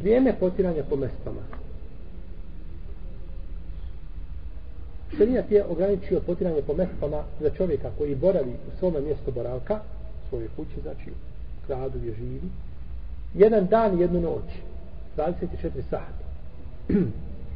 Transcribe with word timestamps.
vrijeme 0.00 0.34
potiranja 0.40 0.82
po 0.90 0.96
mestama. 0.96 1.40
Šerijat 5.16 5.50
je 5.50 5.64
ograničio 5.64 6.20
potiranje 6.20 6.62
po 6.62 6.74
mestama 6.74 7.22
za 7.40 7.50
čovjeka 7.50 7.90
koji 7.98 8.14
boravi 8.14 8.50
u 8.50 8.78
svome 8.78 9.00
mjestu 9.00 9.32
boravka, 9.32 9.80
svoje 10.28 10.48
kuće, 10.56 10.80
znači 10.82 11.10
u 11.10 11.14
gradu 11.66 11.98
gdje 11.98 12.14
živi, 12.14 12.48
jedan 13.34 13.66
dan 13.66 13.98
i 13.98 14.00
jednu 14.00 14.20
noć, 14.20 14.44
24 15.16 15.82
sata. 15.90 16.24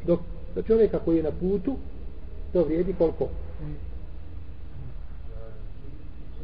Dok 0.06 0.20
za 0.54 0.62
čovjeka 0.62 0.98
koji 0.98 1.16
je 1.16 1.22
na 1.22 1.30
putu, 1.40 1.76
to 2.52 2.64
vrijedi 2.64 2.94
koliko? 2.98 3.28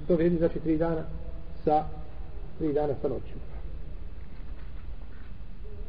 To 0.07 0.15
vrijedi 0.15 0.37
znači 0.37 0.61
tri 0.61 0.79
dana 0.79 1.03
sa 1.65 1.85
tri 2.59 2.73
dana 2.73 2.95
sa 3.03 3.09
noćima. 3.09 3.58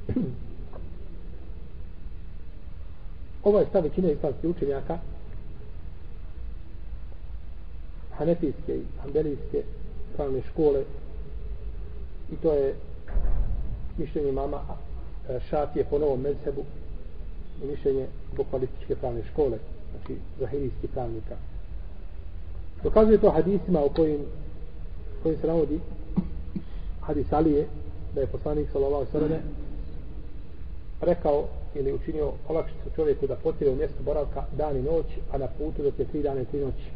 Ovo 3.43 3.57
ovaj 3.57 3.63
je 3.63 3.69
stav 3.69 3.83
većine 3.83 4.11
islamskih 4.11 4.49
učenjaka 4.49 4.97
hanefijske 8.11 8.77
i 8.77 8.83
hanbelijske 9.01 9.63
pravne 10.15 10.41
škole 10.51 10.83
i 12.31 12.35
to 12.35 12.53
je 12.53 12.75
mišljenje 13.97 14.31
mama 14.31 14.57
e, 15.29 15.39
Šafije 15.49 15.85
po 15.89 15.99
novom 15.99 16.21
medsebu 16.21 16.63
i 17.63 17.65
mišljenje 17.65 18.07
bukvalističke 18.37 18.95
pravne 18.95 19.21
škole 19.31 19.57
znači 19.91 20.19
zahirijski 20.39 20.87
pravnika. 20.87 21.35
Dokazuje 22.83 23.17
to 23.17 23.31
hadisima 23.31 23.83
u 23.83 23.89
kojim 23.89 24.19
kojim 25.23 25.37
se 25.41 25.47
navodi 25.47 25.79
hadis 27.01 27.33
Alije 27.33 27.67
da 28.15 28.21
je 28.21 28.27
poslanik 28.27 28.67
sallallahu 28.71 29.05
sallam 29.11 29.31
rekao 31.01 31.47
ili 31.75 31.93
učinio 31.93 32.31
olakšicu 32.47 32.89
čovjeku 32.95 33.27
da 33.27 33.35
potire 33.35 33.71
u 33.71 33.75
mjestu 33.75 34.03
boravka 34.03 34.43
dan 34.57 34.77
i 34.77 34.81
noć 34.81 35.05
a 35.31 35.37
na 35.37 35.47
putu 35.47 35.83
dok 35.83 35.99
je 35.99 36.05
tri 36.05 36.21
dana 36.21 36.41
i 36.41 36.45
tri 36.45 36.59
noći. 36.59 36.89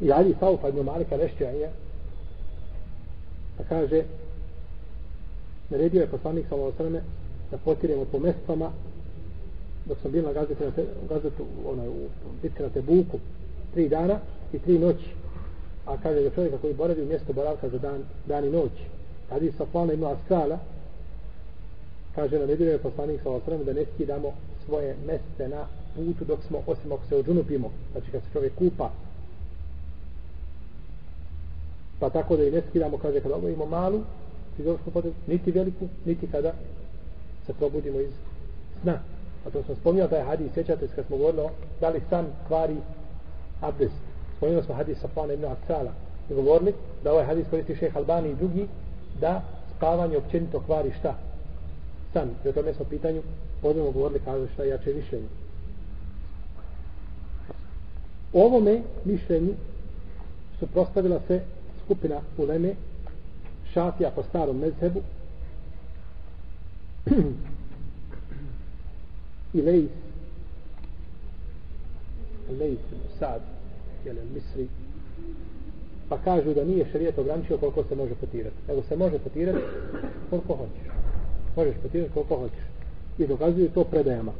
I 0.00 0.12
Ali 0.12 0.36
Saufa 0.40 0.68
ibn 0.68 0.80
Malika 0.80 1.16
Rešćaja 1.16 1.68
pa 3.56 3.62
da 3.62 3.68
kaže 3.68 4.02
naredio 5.70 6.00
je 6.00 6.06
poslanik 6.06 6.46
sallallahu 6.48 6.76
sallam 6.76 7.02
da 7.50 7.58
potiremo 7.64 8.04
po 8.04 8.18
mestama 8.18 8.70
dok 9.86 9.98
sam 10.02 10.12
bio 10.12 10.22
na 10.22 10.32
gazetu, 10.32 10.64
na 10.64 10.70
te, 10.70 10.84
gazetu 11.08 11.44
onaj, 11.66 11.88
u 11.88 12.08
bitke 12.42 12.62
na 12.62 12.68
Tebuku 12.68 13.18
tri 13.74 13.88
dana 13.88 14.18
i 14.52 14.58
tri 14.58 14.78
noći. 14.78 15.08
A 15.86 15.96
kaže 16.02 16.22
da 16.22 16.30
čovjeka 16.30 16.58
koji 16.58 16.74
boravi 16.74 17.02
u 17.02 17.06
mjesto 17.06 17.32
boravka 17.32 17.68
za 17.68 17.78
dan, 17.78 18.02
dan 18.26 18.44
i 18.44 18.50
noć. 18.50 18.72
Hadis 19.30 19.56
Safana 19.56 19.92
ima 19.92 20.10
Askala 20.10 20.58
kaže 22.14 22.38
na 22.38 22.46
nedelje 22.46 22.78
poslanik 22.78 23.22
sa 23.22 23.30
osrem 23.30 23.64
da 23.64 23.72
ne 23.72 23.84
skidamo 23.94 24.32
svoje 24.64 24.96
meste 25.06 25.48
na 25.48 25.66
putu 25.94 26.24
dok 26.24 26.38
smo 26.48 26.62
osim 26.66 26.92
ako 26.92 27.06
se 27.08 27.16
odžunupimo. 27.16 27.70
znači 27.92 28.10
kad 28.10 28.22
se 28.22 28.28
čovjek 28.32 28.54
kupa 28.54 28.90
pa 32.00 32.10
tako 32.10 32.36
da 32.36 32.44
i 32.44 32.50
ne 32.50 32.62
skidamo 32.68 32.98
kaže 32.98 33.20
kada 33.20 33.36
obavimo 33.36 33.66
malu 33.66 34.00
fiziološku 34.56 34.90
potrebu 34.90 35.16
niti 35.26 35.50
veliku 35.50 35.88
niti 36.04 36.26
kada 36.26 36.52
se 37.46 37.52
probudimo 37.52 38.00
iz 38.00 38.12
sna. 38.82 38.98
A 39.46 39.50
to 39.50 39.62
sam 39.62 39.76
spomnio 39.76 40.08
da 40.08 40.16
je 40.16 40.24
hadis 40.24 40.52
sjećate 40.54 40.88
se 40.88 40.94
kad 40.94 41.06
smo 41.06 41.16
govorili 41.16 41.48
da 41.80 41.88
li 41.88 42.00
san 42.10 42.26
kvari 42.48 42.76
abdest. 43.60 43.94
Spomnio 44.36 44.62
smo 44.62 44.74
hadis 44.74 44.98
Safana 44.98 45.32
ibn 45.32 45.44
Aksala 45.44 45.92
i 46.30 46.34
govorili 46.34 46.74
da 47.04 47.12
ovaj 47.12 47.24
hadis 47.24 47.46
koristi 47.50 47.76
šeh 47.76 47.96
Albani 47.96 48.30
i 48.30 48.34
drugi 48.34 48.66
da 49.20 49.42
spavanje 49.76 50.16
općenito 50.16 50.60
kvari 50.66 50.92
šta? 50.98 51.14
San 52.12 52.28
i 52.44 52.48
o 52.48 52.52
tome 52.52 52.74
smo 52.74 52.84
pitanju 52.84 53.22
podnemo 53.62 53.90
govorili 53.90 54.20
kaže 54.24 54.52
šta 54.54 54.64
jače 54.64 54.94
mišljenje. 54.94 55.26
U 58.32 58.40
ovome 58.40 58.82
mišljenju 59.04 59.54
suprostavila 60.58 61.20
se 61.28 61.40
skupina 61.84 62.20
uleme 62.38 62.74
šafija 63.72 64.10
po 64.10 64.22
starom 64.22 64.58
mezhebu 64.58 65.00
i 69.54 69.62
lejs 69.62 69.90
lejs 72.58 72.78
sad 73.18 73.40
jelen 74.04 74.28
misri 74.34 74.68
pa 76.08 76.18
kažu 76.18 76.54
da 76.54 76.64
nije 76.64 76.86
šarijet 76.92 77.18
ograničio 77.18 77.58
koliko 77.58 77.84
se 77.84 77.94
može 77.94 78.14
potirati. 78.14 78.56
Nego 78.68 78.82
se 78.82 78.96
može 78.96 79.18
potirati 79.18 79.58
koliko 80.30 80.56
hoćeš 80.56 80.99
možeš 81.60 81.82
potirati 81.82 82.12
koliko 82.14 82.36
hoćeš. 82.36 82.64
I 83.18 83.26
dokazuju 83.26 83.70
to 83.70 83.84
predajama. 83.84 84.32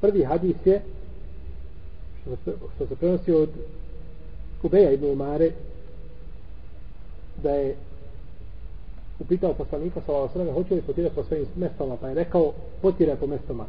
Prvi 0.00 0.24
hadis 0.24 0.56
je 0.64 0.80
što 2.20 2.36
se, 2.44 2.56
što 2.74 2.86
se 2.86 2.96
prenosi 2.96 3.32
od 3.32 3.48
Kubeja 4.62 4.90
ibn 4.90 5.04
Umare 5.04 5.50
da 7.42 7.50
je 7.50 7.76
upitao 9.20 9.54
poslanika 9.54 10.00
sa 10.06 10.12
ova 10.12 10.52
hoće 10.52 10.74
li 10.74 10.82
potirati 10.82 11.14
po 11.14 11.24
svojim 11.24 11.46
mestama 11.56 11.96
pa 11.96 12.08
je 12.08 12.14
rekao 12.14 12.52
potiraj 12.82 13.16
po 13.16 13.26
mestama 13.26 13.66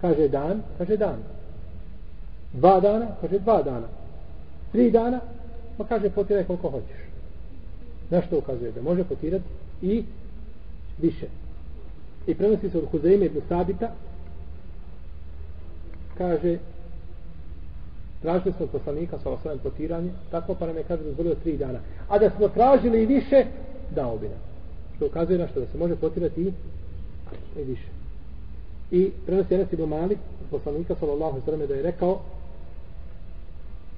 kaže 0.00 0.28
dan, 0.28 0.62
kaže 0.78 0.96
dan. 0.96 1.22
Dva 2.52 2.80
dana, 2.80 3.16
kaže 3.20 3.38
dva 3.38 3.62
dana. 3.62 3.88
Tri 4.72 4.90
dana, 4.90 5.20
pa 5.76 5.84
kaže 5.84 6.10
potiraj 6.10 6.44
koliko 6.44 6.70
hoćeš. 6.70 7.00
Na 8.10 8.22
što 8.22 8.38
ukazuje 8.38 8.72
da 8.72 8.82
može 8.82 9.04
potirati 9.04 9.44
i 9.82 10.04
više 10.98 11.26
i 12.26 12.34
prenosi 12.34 12.70
se 12.70 12.78
od 12.78 12.84
Huzeime 12.90 13.26
ibn 13.26 13.40
Sabita. 13.48 13.90
Kaže 16.18 16.58
tražili 18.22 18.54
smo 18.56 18.66
poslanika 18.66 19.18
sa 19.22 19.30
osnovim 19.30 19.58
potiranje. 19.58 20.10
Tako 20.30 20.54
pa 20.54 20.66
nam 20.66 20.76
je 20.76 20.82
kaže 20.82 21.02
dozvolio 21.02 21.34
tri 21.34 21.56
dana. 21.56 21.78
A 22.08 22.18
da 22.18 22.30
smo 22.30 22.48
tražili 22.48 23.02
i 23.02 23.06
više 23.06 23.44
dao 23.94 24.18
bi 24.18 24.28
nam. 24.28 24.38
Što 24.96 25.06
ukazuje 25.06 25.38
na 25.38 25.48
što 25.48 25.60
da 25.60 25.66
se 25.66 25.78
može 25.78 25.96
potirati 25.96 26.40
i, 26.40 26.52
i 27.60 27.64
više. 27.64 27.88
I 28.90 29.10
prenosi 29.26 29.54
Enes 29.54 29.72
ibn 29.72 29.88
Malik 29.88 30.18
poslanika 30.50 30.94
sallallahu 31.00 31.40
sallam 31.44 31.66
da 31.66 31.74
je 31.74 31.82
rekao 31.82 32.20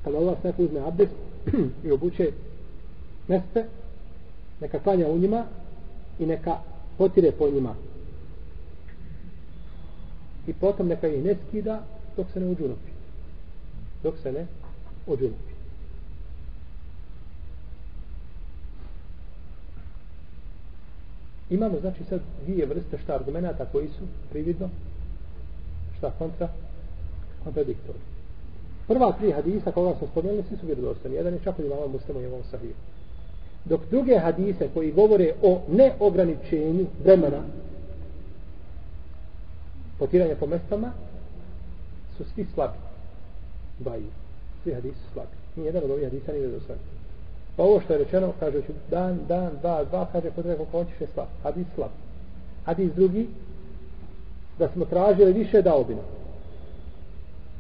kada 0.05 0.19
Allah 0.19 0.45
neko 0.45 0.63
uzme 0.63 0.81
abdest 0.81 1.13
i 1.85 1.91
obuče 1.91 2.33
meste 3.29 3.65
neka 4.61 4.79
klanja 4.79 5.09
u 5.09 5.19
njima 5.19 5.45
i 6.19 6.27
neka 6.27 6.57
potire 6.99 7.33
po 7.33 7.51
njima 7.51 7.75
i 10.49 10.53
potom 10.53 10.89
neka 10.89 11.09
ih 11.09 11.25
ne 11.25 11.35
skida 11.49 11.83
dok 12.17 12.27
se 12.33 12.41
ne 12.41 12.47
uđunupi 12.47 12.91
dok 14.03 14.15
se 14.23 14.33
ne 14.33 14.47
uđunupi 15.07 15.53
imamo 21.51 21.81
znači 21.81 22.05
sad 22.05 22.21
dvije 22.47 22.67
vrste 22.67 22.99
šta 22.99 23.15
argumenta 23.15 23.67
koji 23.73 23.89
su 23.89 24.05
prividno 24.31 24.69
šta 25.99 26.11
kontra 26.19 26.49
kontradiktori 27.45 27.99
prva 28.89 29.13
tri 29.13 29.33
hadisa 29.33 29.73
koga 29.73 29.95
smo 29.99 30.07
spomenuli 30.07 30.45
svi 30.49 30.57
su 30.57 30.67
vjerodostani 30.67 31.15
jedan 31.15 31.35
je 31.35 31.41
čak 31.45 31.59
od 31.59 31.65
imama 31.65 31.87
muslima 31.87 32.21
i 32.21 32.25
imam 32.25 32.43
sahiju. 32.51 32.75
Dok 33.65 33.81
druge 33.91 34.19
hadise 34.19 34.69
koji 34.75 34.93
govore 34.93 35.35
o 35.43 35.61
neograničenju 35.69 36.87
vremena 37.05 37.43
potiranja 39.99 40.37
po 40.41 40.47
mestama 40.47 40.93
su 42.17 42.25
svi 42.35 42.47
slabi. 42.55 42.79
Baji. 43.79 44.07
svi 44.63 44.75
hadisi 44.75 44.99
su 44.99 45.13
slabi. 45.13 45.31
Nijedan 45.57 45.85
od 45.85 45.91
ovih 45.91 46.05
hadisa 46.05 46.33
nije 46.33 46.47
vjerodostan 46.47 46.77
pa 47.59 47.65
ovo 47.65 47.81
što 47.81 47.93
je 47.93 47.99
rečeno 47.99 48.33
kaže 48.41 48.61
ću 48.63 48.73
dan, 48.91 49.19
dan, 49.29 49.51
dva, 49.61 49.85
dva 49.85 50.07
kaže 50.13 50.31
potreba 50.31 50.57
koliko 50.57 50.79
hoćeš 50.79 51.01
je 51.01 51.07
slab. 51.15 51.27
Hadis 51.43 51.67
slab. 51.75 51.91
Hadis 52.65 52.93
drugi 52.95 53.29
da 54.59 54.69
smo 54.69 54.85
tražili 54.85 55.33
više 55.33 55.63
dao 55.63 55.85
bi 55.85 55.95
nam 55.95 56.05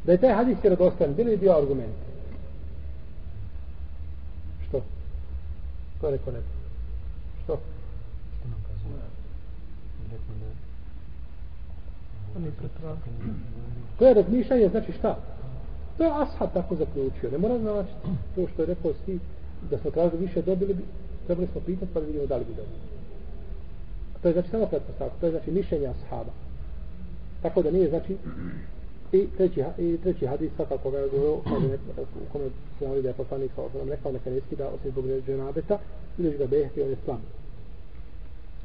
da 0.04 0.12
je 0.12 0.18
taj 0.18 0.32
hadis 0.32 0.58
vjerodostan 0.62 1.14
bili 1.14 1.36
bio 1.36 1.52
argument. 1.52 1.94
Što? 4.68 4.82
to 6.00 6.06
je 6.06 6.12
rekao 6.12 6.32
ne? 6.32 6.40
Što? 7.44 7.58
što 8.38 8.48
nam 8.48 8.60
kazuje? 8.68 9.02
rekao 10.12 10.34
ne 10.40 10.50
to 13.98 14.06
je 14.06 14.14
razmišljanje 14.14 14.68
znači 14.68 14.92
šta? 14.92 15.18
to 15.96 16.04
je 16.04 16.10
ashab 16.10 16.50
tako 16.54 16.76
zaključio 16.76 17.30
ne 17.30 17.38
mora 17.38 17.58
znači 17.58 17.92
to 18.34 18.46
što 18.52 18.62
je 18.62 18.66
rekao 18.66 18.92
svi 19.04 19.18
da 19.70 19.78
smo 19.78 19.90
tražili 19.90 20.26
više 20.26 20.42
dobili 20.42 20.74
bi 20.74 20.82
trebali 21.26 21.48
smo 21.52 21.60
pitati 21.60 21.92
pa 21.94 22.00
da 22.00 22.06
vidimo 22.06 22.26
da 22.26 22.36
li 22.36 22.44
bi 22.44 22.54
dobili 22.54 22.78
to 24.22 24.28
je 24.28 24.32
znači 24.32 24.50
samo 24.50 24.66
pretpostavka 24.66 25.14
to 25.20 25.26
je 25.26 25.32
znači 25.32 25.50
mišljenje 25.50 25.86
ashaba 25.86 26.32
tako 27.42 27.62
da 27.62 27.70
nije 27.70 27.88
znači 27.88 28.16
i 29.12 29.26
treći, 29.36 29.64
i 29.78 29.98
treći 30.02 30.26
hadis 30.26 30.50
sada 30.56 30.78
koga 30.78 30.98
je 30.98 31.08
govorio 31.08 31.34
u 31.34 31.42
kome 32.32 32.44
se 32.78 32.84
navodi 32.84 33.02
da 33.02 33.08
je 33.08 33.14
poslanik 33.14 33.50
sa 33.54 33.62
osadom 33.62 33.88
rekao 33.88 34.12
neka 34.12 34.30
ne 34.30 34.40
skida 34.46 34.68
osim 34.68 34.90
zbog 34.90 35.04
dženabeta 35.26 35.78
ili 36.18 36.38
ga 36.38 36.46
behti 36.46 36.82
on 36.82 36.88
je 36.88 36.96
slan. 37.04 37.20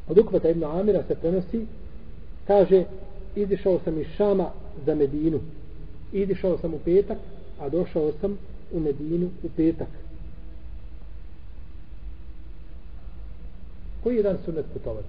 Od 0.08 0.18
Ukvata 0.18 0.50
ibn 0.50 0.64
Amira 0.64 1.04
se 1.08 1.16
prenosi, 1.16 1.66
kaže, 2.48 2.84
izišao 3.36 3.80
sam 3.84 4.02
iz 4.02 4.08
Šama 4.18 4.50
za 4.86 4.96
Medinu. 4.96 5.40
Izišao 6.12 6.58
sam 6.58 6.74
u 6.74 6.80
petak, 6.80 7.18
a 7.60 7.70
došao 7.70 8.12
sam 8.22 8.38
u 8.72 8.80
Medinu 8.80 9.30
u 9.44 9.50
petak. 9.58 9.88
Koji 14.04 14.16
je 14.16 14.24
dan 14.24 14.38
sunnet 14.46 14.66
putovati? 14.74 15.08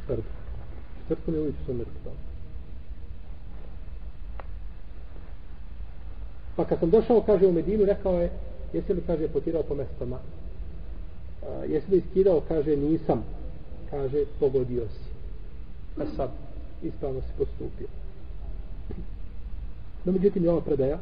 Četvrtu. 0.00 0.22
Četvrtu 1.08 1.30
mi 1.30 1.38
uvijek 1.38 1.54
sunnet 1.66 1.86
putovati. 1.86 2.30
Pa 6.56 6.64
kad 6.64 6.78
sam 6.78 6.90
došao, 6.90 7.22
kaže, 7.22 7.46
u 7.46 7.52
Medinu, 7.52 7.84
rekao 7.84 8.20
je, 8.20 8.30
jesi 8.72 8.94
li, 8.94 9.02
kaže, 9.06 9.28
potirao 9.28 9.62
po 9.62 9.74
mestama? 9.74 10.18
A, 11.42 11.64
jesi 11.64 11.90
li 11.90 11.98
iskidao, 11.98 12.42
kaže, 12.48 12.76
nisam. 12.76 13.24
Kaže, 13.90 14.24
pogodio 14.40 14.82
si. 14.88 15.10
Pa 15.96 16.04
sad, 16.16 16.30
ispravno 16.82 17.20
si 17.20 17.32
postupio. 17.38 17.86
No, 20.04 20.12
međutim, 20.12 20.44
je 20.44 20.50
ova 20.50 20.60
predaja, 20.60 20.98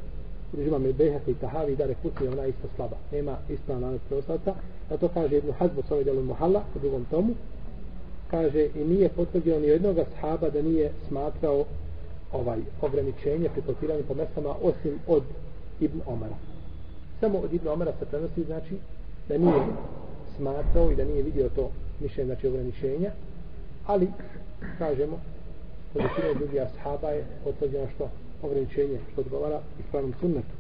Uđima 0.52 0.78
me 0.78 0.92
Behek 0.92 1.28
i 1.28 1.34
Tahavi 1.34 1.76
da 1.76 1.86
rekutni 1.86 2.28
ona 2.28 2.46
isto 2.46 2.68
slaba. 2.76 2.96
Nema 3.12 3.36
ispravna 3.48 3.86
lanac 3.86 4.00
preostaca. 4.08 4.54
A 4.90 4.96
to 4.96 5.08
kaže 5.08 5.38
Ibn 5.38 5.52
Hazbo 5.52 5.82
s 5.88 5.90
ovaj 5.90 6.04
delom 6.04 6.26
Muhalla 6.26 6.62
u 6.76 6.78
drugom 6.78 7.04
tomu. 7.10 7.34
Kaže 8.30 8.68
i 8.74 8.84
nije 8.84 9.08
potvrdio 9.08 9.60
ni 9.60 9.66
jednog 9.66 9.96
sahaba 10.14 10.50
da 10.50 10.62
nije 10.62 10.92
smatrao 11.08 11.64
ovaj 12.32 12.58
ograničenje 12.82 13.48
pri 13.48 13.62
potiranju 13.62 14.02
po 14.08 14.14
mestama 14.14 14.54
osim 14.62 14.98
od 15.06 15.22
Ibn 15.80 16.00
Omara. 16.06 16.36
Samo 17.20 17.38
od 17.38 17.54
Ibn 17.54 17.68
Omara 17.68 17.92
se 17.98 18.06
prenosi 18.06 18.44
znači 18.44 18.76
da 19.28 19.38
nije 19.38 19.62
smatrao 20.36 20.92
i 20.92 20.96
da 20.96 21.04
nije 21.04 21.22
vidio 21.22 21.48
to 21.48 21.70
mišljenje 22.00 22.26
znači 22.26 22.46
ograničenja 22.46 23.10
ali 23.86 24.08
kažemo 24.78 25.20
kod 25.92 26.02
većine 26.02 26.34
drugih 26.34 26.62
ashaba 26.62 27.10
je 27.10 27.26
potvrđeno 27.44 27.86
što 27.94 28.10
ograničenje 28.42 28.98
što 29.12 29.20
odgovara 29.20 29.60
ispravnom 29.80 30.14
sunnetu. 30.20 30.54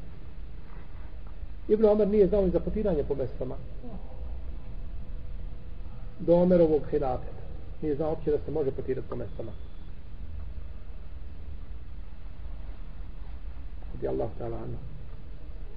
Ibn 1.68 1.84
Omer 1.84 2.08
nije 2.08 2.26
znao 2.26 2.44
ni 2.44 2.50
za 2.50 2.60
potiranje 2.60 3.04
po 3.04 3.14
mestama. 3.14 3.54
Do 6.20 6.34
Omerovog 6.34 6.82
hilafeta. 6.90 7.38
Nije 7.82 7.96
znao 7.96 8.10
uopće 8.10 8.30
da 8.30 8.38
se 8.38 8.50
može 8.50 8.70
potirati 8.70 9.08
po 9.08 9.16
mestama. 9.16 9.52
Kod 13.92 14.08
Allah 14.08 14.28
ta'ala. 14.40 14.58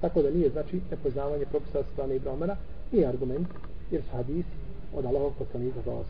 Tako 0.00 0.22
da 0.22 0.30
nije, 0.30 0.50
znači, 0.50 0.80
nepoznavanje 0.90 1.46
propisa 1.46 1.78
od 1.78 1.86
strane 1.92 2.16
Ibn 2.16 2.28
Omera, 2.28 2.56
nije 2.92 3.08
argument, 3.08 3.48
jer 3.90 4.02
su 4.02 4.16
hadisi 4.16 4.56
od 4.94 5.04
Allahog 5.04 5.32
poslanika, 5.38 5.80
za 5.84 5.90
ovo 5.90 6.04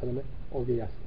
ovdje 0.53 0.77
jasni. 0.77 1.02